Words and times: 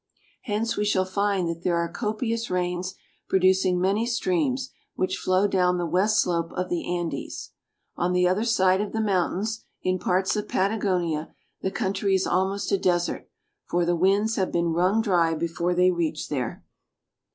Hence 0.45 0.75
we 0.77 0.83
shall 0.83 1.05
find 1.05 1.47
that 1.47 1.61
there 1.63 1.77
are 1.77 1.87
copious 1.87 2.49
rains, 2.49 2.95
producing 3.29 3.79
many 3.79 4.07
streams, 4.07 4.71
which 4.95 5.15
flow 5.17 5.45
down 5.45 5.77
the 5.77 5.85
west 5.85 6.19
slope 6.19 6.51
of 6.53 6.69
the 6.69 6.91
Andes. 6.97 7.51
On 7.97 8.11
the 8.11 8.27
other 8.27 8.43
side 8.43 8.81
of 8.81 8.93
the 8.93 8.99
mountains, 8.99 9.63
in 9.83 9.99
parts 9.99 10.35
of 10.35 10.47
Patagonia, 10.49 11.35
the 11.61 11.69
country 11.69 12.15
is 12.15 12.25
almost 12.25 12.71
a 12.71 12.79
desert, 12.79 13.29
for 13.69 13.85
the 13.85 13.95
winds 13.95 14.37
have 14.37 14.51
been 14.51 14.73
wrung 14.73 15.03
dry 15.03 15.35
before 15.35 15.75
they 15.75 15.91
reach 15.91 16.29
there. 16.29 16.63